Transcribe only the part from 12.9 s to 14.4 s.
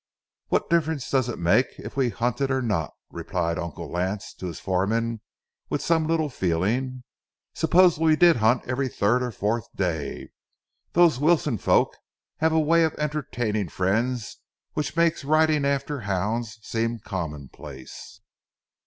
entertaining friends